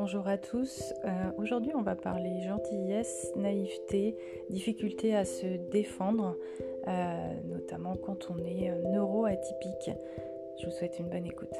[0.00, 0.94] bonjour à tous.
[1.04, 4.16] Euh, aujourd'hui, on va parler gentillesse, naïveté,
[4.48, 6.38] difficulté à se défendre,
[6.88, 9.90] euh, notamment quand on est euh, neuroatypique.
[10.58, 11.52] Je vous souhaite une bonne écoute.